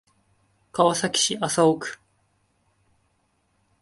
[0.71, 1.99] 川崎市麻生区